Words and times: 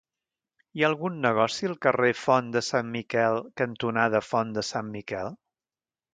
Hi 0.77 0.85
ha 0.85 0.85
algun 0.87 1.19
negoci 1.25 1.69
al 1.69 1.77
carrer 1.87 2.09
Font 2.21 2.49
de 2.57 2.65
Sant 2.69 2.91
Miquel 2.97 3.39
cantonada 3.63 4.23
Font 4.31 4.57
de 4.57 4.65
Sant 4.73 4.91
Miquel? 4.97 5.33